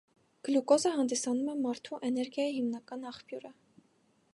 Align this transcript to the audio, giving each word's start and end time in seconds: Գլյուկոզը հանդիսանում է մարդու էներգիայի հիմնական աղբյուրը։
Գլյուկոզը 0.47 0.93
հանդիսանում 0.95 1.53
է 1.53 1.55
մարդու 1.67 2.01
էներգիայի 2.09 2.57
հիմնական 2.59 3.09
աղբյուրը։ 3.13 3.55